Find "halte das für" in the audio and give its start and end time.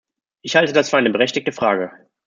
0.55-0.97